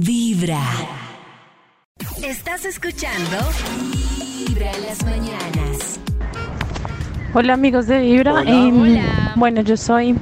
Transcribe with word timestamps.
Vibra. 0.00 0.58
Estás 2.22 2.64
escuchando 2.64 3.36
Vibra 4.48 4.72
en 4.72 4.86
las 4.86 5.04
mañanas. 5.04 6.00
Hola 7.34 7.52
amigos 7.52 7.88
de 7.88 8.00
Vibra. 8.00 8.32
Hola. 8.32 8.50
Em, 8.50 8.80
Hola. 8.80 9.32
Bueno, 9.36 9.60
yo 9.60 9.76
soy 9.76 10.16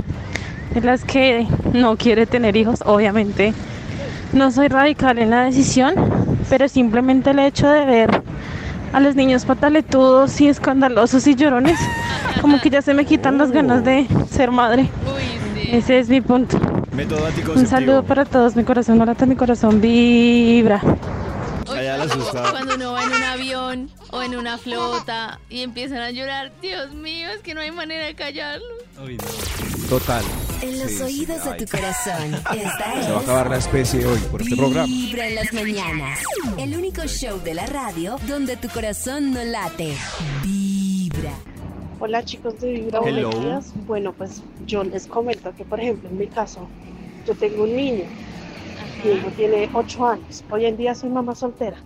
de 0.75 0.80
las 0.80 1.04
que 1.04 1.46
no 1.72 1.96
quiere 1.96 2.27
tener 2.27 2.56
hijos, 2.56 2.83
obviamente. 2.85 3.54
No 4.33 4.51
soy 4.51 4.67
radical 4.67 5.21
en 5.21 5.30
la 5.30 5.45
decisión, 5.45 5.95
pero 6.49 6.67
simplemente 6.69 7.31
el 7.31 7.39
hecho 7.39 7.69
de 7.69 7.85
ver 7.85 8.23
a 8.93 8.99
los 8.99 9.15
niños 9.15 9.45
pataletudos 9.45 10.41
y 10.41 10.49
escandalosos 10.49 11.25
y 11.29 11.37
llorones, 11.37 11.79
como 12.41 12.61
que 12.61 12.71
ya 12.71 12.83
se 12.83 12.93
me 12.93 13.05
quitan 13.05 13.39
las 13.39 13.53
ganas 13.53 13.85
de 13.85 14.09
ser 14.29 14.51
madre. 14.51 14.89
Ese 15.71 16.01
es 16.01 16.09
mi 16.09 16.21
punto. 16.21 16.59
Método 16.93 17.27
anticonceptivo. 17.27 17.61
Un 17.61 17.66
saludo 17.66 18.02
para 18.05 18.25
todos, 18.25 18.56
mi 18.56 18.65
corazón 18.65 18.98
no 18.98 19.05
late, 19.06 19.27
mi 19.27 19.37
corazón 19.37 19.80
vibra. 19.80 20.83
Allá 21.70 21.97
la 21.98 22.05
asustada. 22.05 22.51
Cuando 22.51 22.74
uno 22.74 22.92
va 22.92 23.05
en 23.05 23.12
un 23.12 23.23
avión 23.23 23.91
o 24.10 24.23
en 24.23 24.37
una 24.37 24.59
flota 24.59 25.38
y 25.48 25.61
empiezan 25.62 25.98
a 25.98 26.11
llorar, 26.11 26.52
Dios 26.61 26.92
mío, 26.95 27.28
es 27.30 27.41
que 27.42 27.55
no 27.55 27.61
hay 27.61 27.70
manera 27.70 28.06
de 28.06 28.14
callarlo. 28.14 28.66
Total. 29.88 30.23
En 30.62 30.78
los 30.78 30.91
Sí, 30.91 31.02
oídos 31.02 31.45
de 31.45 31.50
ay. 31.50 31.64
tu 31.64 31.70
corazón. 31.70 32.34
Esta 32.55 32.95
es. 32.98 33.06
Se 33.06 33.12
va 33.12 33.19
a 33.19 33.22
acabar 33.22 33.50
la 33.50 33.56
especie 33.56 34.05
hoy 34.05 34.19
por 34.30 34.42
este 34.42 34.56
programa. 34.56 34.84
Vibra 34.86 35.27
en 35.28 35.34
las 35.36 35.52
mañanas. 35.52 36.19
El 36.59 36.77
único 36.77 37.02
show 37.06 37.41
de 37.42 37.55
la 37.55 37.66
radio 37.66 38.16
donde 38.28 38.56
tu 38.56 38.69
corazón 38.69 39.33
no 39.33 39.42
late. 39.45 39.95
Vibra. 40.42 40.59
Hola 42.02 42.24
chicos 42.24 42.59
de 42.60 42.72
Vibra, 42.72 43.00
días. 43.00 43.74
Bueno, 43.86 44.14
pues 44.14 44.42
yo 44.66 44.82
les 44.82 45.06
comento 45.06 45.54
que, 45.54 45.66
por 45.66 45.80
ejemplo, 45.80 46.08
en 46.08 46.16
mi 46.16 46.28
caso, 46.28 46.66
yo 47.27 47.34
tengo 47.34 47.64
un 47.64 47.77
niño, 47.77 48.04
mi 49.04 49.10
hijo 49.10 49.28
tiene 49.36 49.68
8 49.74 50.06
años. 50.06 50.42
Hoy 50.50 50.64
en 50.64 50.78
día 50.78 50.94
soy 50.94 51.10
mamá 51.10 51.34
soltera. 51.34 51.77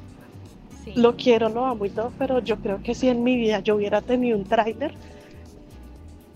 Sí. 0.84 0.92
Lo 0.94 1.16
quiero, 1.16 1.48
lo 1.48 1.66
amo 1.66 1.84
y 1.84 1.90
todo, 1.90 2.12
pero 2.16 2.38
yo 2.38 2.56
creo 2.58 2.80
que 2.80 2.94
si 2.94 3.08
en 3.08 3.24
mi 3.24 3.36
vida 3.36 3.58
yo 3.58 3.74
hubiera 3.74 4.02
tenido 4.02 4.38
un 4.38 4.44
tráiler, 4.44 4.94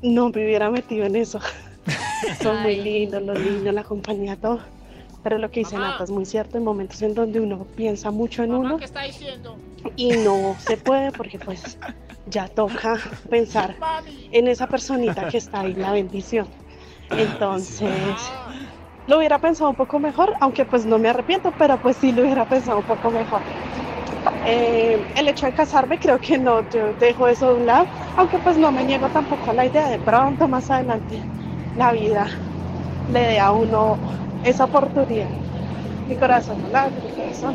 no 0.02 0.30
me 0.30 0.44
hubiera 0.44 0.70
metido 0.70 1.06
en 1.06 1.14
eso. 1.14 1.38
Son 2.42 2.60
muy 2.62 2.80
lindos 2.80 3.22
los 3.22 3.38
niños, 3.38 3.72
la 3.72 3.84
compañía, 3.84 4.34
todo. 4.34 4.58
Pero 5.22 5.38
lo 5.38 5.52
que 5.52 5.60
dice 5.60 5.76
Nata 5.76 6.02
es 6.02 6.10
muy 6.10 6.26
cierto, 6.26 6.58
en 6.58 6.64
momentos 6.64 7.00
en 7.02 7.14
donde 7.14 7.38
uno 7.38 7.64
piensa 7.76 8.10
mucho 8.10 8.42
en 8.42 8.54
uno 8.54 8.80
y 9.94 10.10
no 10.16 10.56
se 10.58 10.76
puede 10.76 11.12
porque 11.12 11.38
pues 11.38 11.78
ya 12.30 12.48
toca 12.48 12.98
pensar 13.28 13.76
en 14.30 14.48
esa 14.48 14.66
personita 14.66 15.28
que 15.28 15.38
está 15.38 15.60
ahí, 15.60 15.74
la 15.74 15.92
bendición. 15.92 16.46
Entonces, 17.10 17.90
lo 19.06 19.18
hubiera 19.18 19.38
pensado 19.38 19.70
un 19.70 19.76
poco 19.76 19.98
mejor, 19.98 20.34
aunque 20.40 20.64
pues 20.64 20.84
no 20.84 20.98
me 20.98 21.08
arrepiento, 21.08 21.52
pero 21.58 21.76
pues 21.78 21.96
sí 21.96 22.12
lo 22.12 22.22
hubiera 22.22 22.44
pensado 22.44 22.78
un 22.78 22.84
poco 22.84 23.10
mejor. 23.10 23.40
Eh, 24.46 25.02
el 25.16 25.28
hecho 25.28 25.46
de 25.46 25.52
casarme 25.52 25.98
creo 25.98 26.18
que 26.18 26.38
no, 26.38 26.68
yo 26.70 26.92
dejo 27.00 27.28
eso 27.28 27.54
de 27.54 27.60
un 27.60 27.66
lado, 27.66 27.86
aunque 28.16 28.38
pues 28.38 28.56
no 28.58 28.70
me 28.70 28.84
niego 28.84 29.08
tampoco 29.08 29.50
a 29.50 29.54
la 29.54 29.66
idea 29.66 29.88
de 29.88 29.98
pronto 29.98 30.46
más 30.48 30.70
adelante 30.70 31.20
la 31.76 31.92
vida 31.92 32.26
le 33.12 33.20
dé 33.20 33.40
a 33.40 33.52
uno 33.52 33.96
esa 34.44 34.64
oportunidad. 34.64 35.28
Mi 36.08 36.16
corazón 36.16 36.62
no 36.62 36.68
late, 36.68 36.92
mi 37.00 37.12
corazón. 37.12 37.54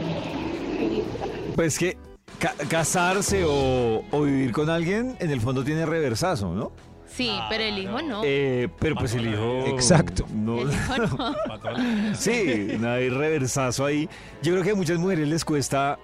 Pues 1.56 1.78
que 1.78 1.98
ca- 2.44 2.55
casarse 2.67 3.44
o, 3.45 4.03
o 4.11 4.22
vivir 4.22 4.52
con 4.52 4.69
alguien, 4.69 5.16
en 5.19 5.31
el 5.31 5.39
fondo 5.41 5.63
tiene 5.63 5.86
reversazo, 5.86 6.53
¿no? 6.53 6.72
Sí, 7.08 7.31
pero 7.49 7.63
el 7.63 7.77
hijo 7.77 8.02
no. 8.02 8.22
Eh, 8.25 8.67
pero 8.80 8.95
pues 8.95 9.13
el 9.13 9.27
hijo. 9.31 9.66
Exacto. 9.67 10.25
No, 10.33 10.59
El 10.61 10.71
hijo 10.73 10.97
no. 10.97 12.16
sí, 12.16 12.75
no 12.80 12.89
hay 12.89 13.09
reversazo 13.09 13.86
ahí. 13.86 14.09
Yo 14.41 14.52
creo 14.53 14.64
que 14.64 14.71
a 14.71 14.75
muchas 14.75 14.97
mujeres 14.97 15.27
les 15.27 15.45
cuesta, 15.45 15.99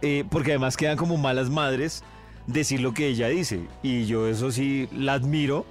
eh, 0.00 0.24
porque 0.30 0.52
además 0.52 0.76
quedan 0.76 0.96
como 0.96 1.16
malas 1.16 1.50
madres, 1.50 2.04
decir 2.46 2.80
lo 2.80 2.94
que 2.94 3.08
ella 3.08 3.26
dice. 3.28 3.60
Y 3.82 4.06
yo 4.06 4.28
eso 4.28 4.52
sí 4.52 4.88
la 4.96 5.14
admiro, 5.14 5.66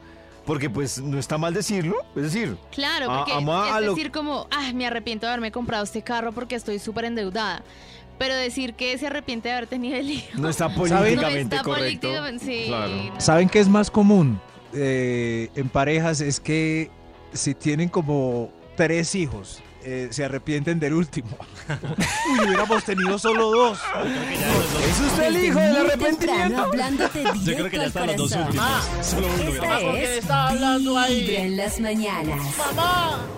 porque 0.45 0.69
pues 0.69 1.01
no 1.01 1.17
está 1.17 1.37
mal 1.37 1.53
decirlo. 1.53 1.95
Es 2.17 2.23
decir, 2.23 2.57
Claro, 2.71 3.07
Ah, 3.09 3.17
porque 3.19 3.33
ama 3.33 3.73
a 3.73 3.79
es 3.79 3.85
lo- 3.85 3.95
decir 3.95 4.11
como, 4.11 4.47
ah, 4.51 4.71
me 4.75 4.85
arrepiento 4.85 5.25
de 5.27 5.31
haberme 5.31 5.51
comprado 5.53 5.85
este 5.85 6.01
carro 6.01 6.33
porque 6.33 6.55
estoy 6.55 6.79
súper 6.79 7.05
endeudada. 7.05 7.63
Pero 8.17 8.35
decir 8.35 8.73
que 8.73 8.97
se 8.97 9.07
arrepiente 9.07 9.49
de 9.49 9.55
haber 9.55 9.67
tenido 9.67 9.95
el 9.95 10.09
hijo. 10.09 10.27
no 10.37 10.49
está 10.49 10.67
no 10.69 10.75
políticamente 10.75 11.55
está 11.55 11.63
correcto. 11.63 12.07
políticamente, 12.07 12.45
sí. 12.45 12.63
Claro. 12.67 12.93
¿Saben 13.19 13.49
qué 13.49 13.59
es 13.59 13.69
más 13.69 13.91
común 13.91 14.39
eh, 14.73 15.49
en 15.55 15.69
parejas? 15.69 16.21
Es 16.21 16.39
que 16.39 16.89
si 17.33 17.53
tienen 17.53 17.89
como 17.89 18.51
tres 18.75 19.15
hijos, 19.15 19.61
eh, 19.89 20.09
se 20.11 20.25
arrepienten 20.25 20.79
del 20.79 20.93
último. 20.93 21.29
Uy, 22.31 22.45
hubiéramos 22.45 22.83
tenido 22.83 23.17
solo 23.17 23.51
dos. 23.51 23.79
¿Es 24.85 24.99
usted 24.99 25.27
el 25.27 25.45
hijo 25.45 25.59
del 25.59 25.71
muy 25.71 25.89
temprano 25.91 25.93
arrepentimiento? 25.93 26.61
hablándote 26.61 27.23
directo 27.45 27.81
al 27.81 27.93
corazón. 27.93 28.49
Esta 28.99 29.97
es 29.97 30.25
Vibra 30.25 31.37
en 31.37 31.55
las 31.55 31.79
mañanas. 31.79 32.41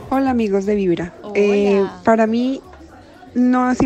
Hola 0.10 0.32
amigos 0.32 0.66
de 0.66 0.74
Vibra. 0.74 1.14
Eh, 1.36 1.86
para 2.04 2.26
mí 2.26 2.62
no 3.36 3.70
es 3.70 3.82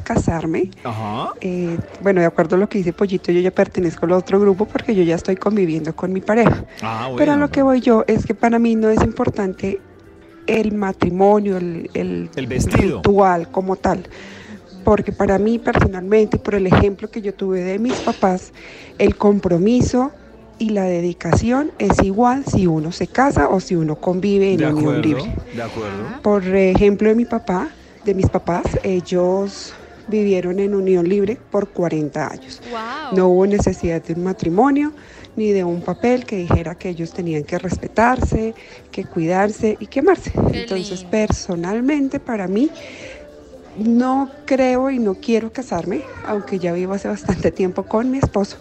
casarme. 0.00 0.70
Ajá. 0.84 1.32
Eh, 1.40 1.78
bueno, 2.02 2.20
de 2.20 2.26
acuerdo 2.26 2.56
a 2.56 2.58
lo 2.58 2.68
que 2.68 2.78
dice 2.78 2.92
Pollito, 2.92 3.32
yo 3.32 3.40
ya 3.40 3.50
pertenezco 3.50 4.06
al 4.06 4.12
otro 4.12 4.40
grupo 4.40 4.64
porque 4.66 4.94
yo 4.94 5.02
ya 5.02 5.14
estoy 5.14 5.36
conviviendo 5.36 5.94
con 5.94 6.12
mi 6.12 6.20
pareja. 6.20 6.64
Ah, 6.82 7.02
bueno. 7.04 7.16
Pero 7.18 7.32
a 7.32 7.36
lo 7.36 7.50
que 7.50 7.62
voy 7.62 7.80
yo 7.80 8.04
es 8.06 8.26
que 8.26 8.34
para 8.34 8.58
mí 8.58 8.74
no 8.74 8.88
es 8.90 9.02
importante 9.02 9.80
el 10.46 10.72
matrimonio, 10.74 11.56
el, 11.56 11.90
el, 11.94 12.30
El 12.36 12.46
vestido. 12.46 12.96
ritual 12.98 13.50
como 13.50 13.76
tal. 13.76 14.04
Porque 14.84 15.12
para 15.12 15.38
mí 15.38 15.58
personalmente, 15.58 16.36
por 16.36 16.54
el 16.54 16.66
ejemplo 16.66 17.10
que 17.10 17.22
yo 17.22 17.32
tuve 17.32 17.62
de 17.62 17.78
mis 17.78 17.94
papás, 18.00 18.52
el 18.98 19.16
compromiso 19.16 20.10
y 20.58 20.68
la 20.70 20.84
dedicación 20.84 21.72
es 21.78 22.02
igual 22.02 22.44
si 22.44 22.66
uno 22.66 22.92
se 22.92 23.06
casa 23.06 23.48
o 23.48 23.58
si 23.60 23.74
uno 23.74 23.96
convive 23.96 24.52
en 24.52 24.58
De 24.58 24.66
unión 24.66 24.78
acuerdo, 24.96 25.00
libre. 25.02 25.34
de 25.56 25.62
acuerdo. 25.62 26.22
Por 26.22 26.44
ejemplo, 26.54 27.08
de 27.08 27.14
mi 27.14 27.24
papá, 27.24 27.70
de 28.04 28.14
mis 28.14 28.28
papás, 28.28 28.64
ellos 28.82 29.72
vivieron 30.08 30.58
en 30.58 30.74
unión 30.74 31.08
libre 31.08 31.38
por 31.50 31.68
40 31.68 32.30
años. 32.30 32.60
Wow. 32.70 33.16
No 33.16 33.28
hubo 33.28 33.46
necesidad 33.46 34.02
de 34.02 34.14
un 34.14 34.24
matrimonio 34.24 34.92
ni 35.36 35.50
de 35.50 35.64
un 35.64 35.80
papel 35.80 36.24
que 36.24 36.36
dijera 36.36 36.76
que 36.76 36.88
ellos 36.88 37.12
tenían 37.12 37.44
que 37.44 37.58
respetarse, 37.58 38.54
que 38.90 39.04
cuidarse 39.04 39.76
y 39.80 39.86
quemarse. 39.86 40.30
Qué 40.30 40.62
Entonces, 40.62 41.00
lindo. 41.00 41.10
personalmente, 41.10 42.20
para 42.20 42.46
mí, 42.46 42.70
no 43.76 44.30
creo 44.44 44.90
y 44.90 44.98
no 44.98 45.14
quiero 45.14 45.52
casarme, 45.52 46.02
aunque 46.26 46.58
ya 46.58 46.72
vivo 46.72 46.92
hace 46.94 47.08
bastante 47.08 47.50
tiempo 47.50 47.84
con 47.84 48.10
mi 48.10 48.18
esposo. 48.18 48.58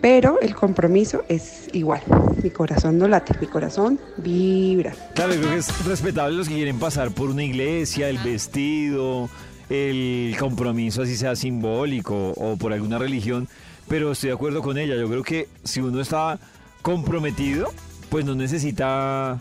Pero 0.00 0.40
el 0.40 0.54
compromiso 0.56 1.22
es 1.28 1.68
igual. 1.72 2.02
Mi 2.42 2.50
corazón 2.50 2.98
no 2.98 3.06
late, 3.06 3.34
mi 3.40 3.46
corazón 3.46 4.00
vibra. 4.16 4.92
Claro, 5.14 5.34
yo 5.34 5.40
creo 5.40 5.52
que 5.52 5.58
es 5.58 5.84
respetable 5.84 6.36
los 6.36 6.48
que 6.48 6.54
quieren 6.54 6.80
pasar 6.80 7.12
por 7.12 7.30
una 7.30 7.44
iglesia, 7.44 8.08
el 8.08 8.18
vestido, 8.18 9.30
el 9.72 10.36
compromiso, 10.38 11.02
así 11.02 11.16
sea 11.16 11.34
simbólico 11.34 12.32
o 12.36 12.56
por 12.56 12.74
alguna 12.74 12.98
religión. 12.98 13.48
Pero 13.88 14.12
estoy 14.12 14.28
de 14.28 14.34
acuerdo 14.34 14.60
con 14.62 14.76
ella. 14.76 14.96
Yo 14.96 15.08
creo 15.08 15.22
que 15.22 15.48
si 15.64 15.80
uno 15.80 16.00
está 16.00 16.38
comprometido, 16.82 17.72
pues 18.10 18.24
no 18.24 18.34
necesita, 18.34 19.40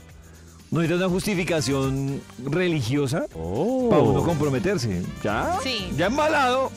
no 0.71 0.79
necesita 0.79 1.05
una 1.05 1.13
justificación 1.13 2.21
religiosa 2.45 3.25
para 3.29 4.01
uno 4.01 4.23
comprometerse. 4.23 5.03
Ya, 5.23 5.57
Sí. 5.61 5.89
ya 5.97 6.05
embalado. 6.07 6.71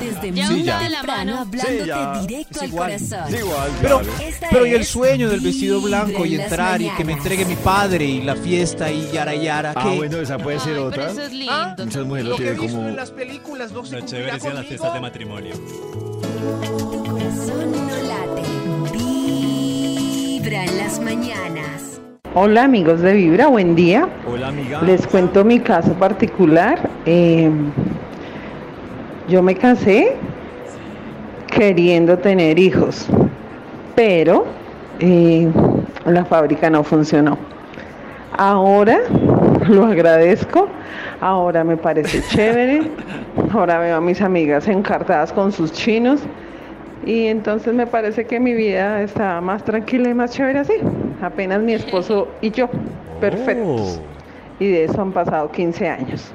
Desde 0.00 0.32
Ya 0.32 0.46
muy 0.50 0.60
un 0.60 0.66
de 0.66 0.90
la 0.90 0.98
temprano 1.00 1.32
mano. 1.32 1.38
hablándote 1.40 1.80
Sí, 1.82 1.86
ya. 1.88 2.20
directo 2.20 2.58
Es 2.58 2.62
al 2.62 2.70
corazón. 2.70 3.34
Es 3.34 3.40
igual, 3.40 3.70
Pero, 3.82 4.00
pero 4.50 4.66
y 4.66 4.70
el 4.74 4.84
sueño 4.84 5.28
del 5.30 5.40
vestido 5.40 5.80
blanco 5.80 6.24
y 6.24 6.34
en 6.34 6.38
las 6.42 6.46
entrar 6.52 6.80
y 6.82 6.88
que 6.90 7.04
me 7.04 7.14
entregue 7.14 7.44
mi 7.46 7.56
padre 7.56 8.04
y 8.04 8.20
la 8.22 8.36
fiesta 8.36 8.92
y 8.92 9.10
yara 9.12 9.34
yara. 9.34 9.72
Ah, 9.74 9.82
que 9.90 9.96
bueno, 9.96 10.18
esa 10.18 10.38
puede 10.38 10.60
ser 10.60 10.74
Ay, 10.76 10.78
otra. 10.82 11.08
Pero 11.08 11.12
eso 11.12 11.22
es 11.22 11.32
lindo. 11.32 11.52
Ah, 11.52 11.74
Muchas 11.78 12.04
mujeres 12.06 12.28
lo 12.28 12.36
tienen 12.36 12.56
como... 12.58 12.96
películas 13.16 13.72
no 13.72 13.82
Lo 13.82 14.00
chévere 14.02 14.38
sean 14.40 14.54
las 14.54 14.66
fiestas 14.66 14.94
de 14.94 15.00
matrimonio. 15.00 15.54
Tu 15.56 17.04
corazón 17.04 17.72
no 17.72 17.96
late. 18.08 18.42
Vibra 18.92 20.64
en 20.64 20.76
las 20.78 21.00
mañanas. 21.00 21.57
Hola 22.40 22.62
amigos 22.62 23.00
de 23.00 23.14
Vibra, 23.14 23.48
buen 23.48 23.74
día. 23.74 24.08
Hola, 24.24 24.46
amiga. 24.46 24.80
Les 24.82 25.04
cuento 25.08 25.44
mi 25.44 25.58
caso 25.58 25.92
particular. 25.94 26.78
Eh, 27.04 27.50
yo 29.28 29.42
me 29.42 29.56
casé 29.56 30.14
queriendo 31.48 32.16
tener 32.16 32.56
hijos, 32.60 33.08
pero 33.96 34.46
eh, 35.00 35.50
la 36.06 36.24
fábrica 36.24 36.70
no 36.70 36.84
funcionó. 36.84 37.36
Ahora 38.36 39.00
lo 39.68 39.86
agradezco, 39.86 40.68
ahora 41.20 41.64
me 41.64 41.76
parece 41.76 42.22
chévere, 42.22 42.82
ahora 43.52 43.80
veo 43.80 43.96
a 43.96 44.00
mis 44.00 44.22
amigas 44.22 44.68
encartadas 44.68 45.32
con 45.32 45.50
sus 45.50 45.72
chinos 45.72 46.20
y 47.04 47.26
entonces 47.26 47.74
me 47.74 47.88
parece 47.88 48.26
que 48.26 48.38
mi 48.38 48.54
vida 48.54 49.02
está 49.02 49.40
más 49.40 49.64
tranquila 49.64 50.10
y 50.10 50.14
más 50.14 50.30
chévere 50.30 50.60
así. 50.60 50.74
Apenas 51.20 51.60
mi 51.60 51.74
esposo 51.74 52.28
y 52.40 52.50
yo, 52.50 52.68
perfectos. 53.20 54.00
Y 54.58 54.66
de 54.68 54.84
eso 54.84 55.00
han 55.00 55.12
pasado 55.12 55.50
15 55.50 55.88
años. 55.88 56.32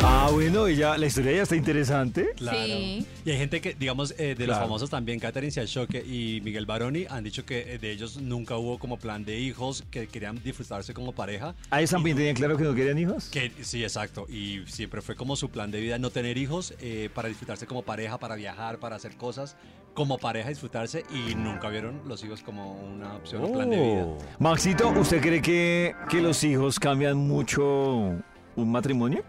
Ah, 0.00 0.30
bueno, 0.32 0.68
y 0.68 0.76
ya, 0.76 0.96
la 0.96 1.06
historia 1.06 1.32
ya 1.32 1.42
está 1.42 1.56
interesante. 1.56 2.30
Claro. 2.36 2.58
Sí. 2.58 3.06
Y 3.24 3.30
hay 3.30 3.36
gente 3.36 3.60
que, 3.60 3.74
digamos, 3.74 4.14
eh, 4.16 4.34
de 4.36 4.46
los 4.46 4.56
famosos 4.56 4.88
también, 4.88 5.18
Catherine 5.18 5.50
Siachoque 5.50 5.98
y 5.98 6.40
Miguel 6.42 6.66
Baroni, 6.66 7.06
han 7.10 7.24
dicho 7.24 7.44
que 7.44 7.74
eh, 7.74 7.78
de 7.78 7.90
ellos 7.90 8.20
nunca 8.20 8.56
hubo 8.56 8.78
como 8.78 8.96
plan 8.96 9.24
de 9.24 9.38
hijos, 9.38 9.84
que 9.90 10.06
querían 10.06 10.40
disfrutarse 10.42 10.94
como 10.94 11.12
pareja. 11.12 11.54
¿A 11.70 11.80
ellos 11.80 11.90
también 11.90 12.16
tenían 12.16 12.36
claro 12.36 12.56
que 12.56 12.64
no 12.64 12.74
querían 12.74 12.98
hijos? 12.98 13.28
Que, 13.28 13.52
sí, 13.60 13.82
exacto. 13.82 14.26
Y 14.28 14.62
siempre 14.66 15.02
fue 15.02 15.16
como 15.16 15.34
su 15.34 15.50
plan 15.50 15.70
de 15.70 15.80
vida 15.80 15.98
no 15.98 16.10
tener 16.10 16.38
hijos 16.38 16.74
eh, 16.80 17.10
para 17.12 17.28
disfrutarse 17.28 17.66
como 17.66 17.82
pareja, 17.82 18.18
para 18.18 18.36
viajar, 18.36 18.78
para 18.78 18.96
hacer 18.96 19.16
cosas 19.16 19.56
como 19.94 20.16
pareja, 20.18 20.48
disfrutarse 20.48 21.04
y 21.10 21.34
nunca 21.34 21.68
vieron 21.70 22.02
los 22.06 22.22
hijos 22.22 22.42
como 22.42 22.74
una 22.74 23.16
opción 23.16 23.42
o 23.42 23.52
plan 23.52 23.68
de 23.68 23.76
vida. 23.76 24.04
Oh. 24.04 24.18
Maxito, 24.38 24.90
¿usted 24.90 25.20
cree 25.20 25.42
que, 25.42 25.92
que 26.08 26.20
los 26.20 26.44
hijos 26.44 26.78
cambian 26.78 27.16
mucho 27.16 28.12
un 28.54 28.70
matrimonio? 28.70 29.24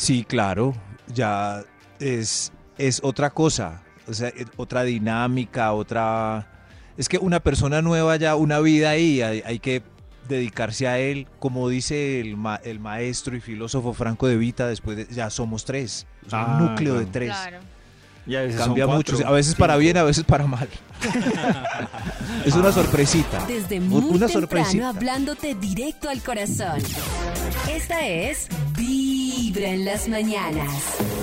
Sí, 0.00 0.24
claro, 0.24 0.74
ya 1.14 1.62
es, 1.98 2.52
es 2.78 3.00
otra 3.02 3.28
cosa, 3.30 3.82
o 4.08 4.14
sea, 4.14 4.28
es 4.28 4.46
otra 4.56 4.82
dinámica, 4.82 5.72
otra... 5.74 6.46
Es 6.96 7.06
que 7.08 7.18
una 7.18 7.40
persona 7.40 7.82
nueva 7.82 8.16
ya, 8.16 8.34
una 8.34 8.60
vida 8.60 8.88
ahí, 8.90 9.20
hay, 9.20 9.42
hay 9.44 9.58
que 9.58 9.82
dedicarse 10.26 10.88
a 10.88 10.98
él, 10.98 11.26
como 11.38 11.68
dice 11.68 12.18
el, 12.20 12.36
ma- 12.38 12.60
el 12.64 12.80
maestro 12.80 13.36
y 13.36 13.40
filósofo 13.40 13.92
Franco 13.92 14.26
de 14.26 14.36
Vita, 14.38 14.66
después 14.68 14.96
de- 14.96 15.06
ya 15.14 15.28
somos 15.28 15.66
tres, 15.66 16.06
es 16.26 16.32
Ah, 16.32 16.56
un 16.58 16.66
núcleo 16.70 16.98
de 16.98 17.04
tres. 17.04 17.30
Claro. 17.32 17.58
Y 18.26 18.36
a 18.36 18.40
veces 18.42 18.56
son 18.58 18.68
Cambia 18.68 18.86
cuatro, 18.86 19.16
mucho, 19.18 19.28
a 19.28 19.32
veces 19.32 19.54
para 19.54 19.76
bien, 19.76 19.96
a 19.98 20.02
veces 20.02 20.24
para 20.24 20.46
mal. 20.46 20.68
es 22.46 22.54
una 22.54 22.72
sorpresita. 22.72 23.44
Desde 23.46 23.78
Un- 23.78 23.88
muy 23.88 23.98
una 24.00 24.26
temprano 24.26 24.40
sorpresita. 24.40 24.88
hablándote 24.88 25.54
directo 25.56 26.08
al 26.08 26.22
corazón. 26.22 26.80
Esta 27.70 28.06
es 28.06 28.46
Vibra 29.40 29.74
las 29.74 30.06
mañanas. 30.06 31.19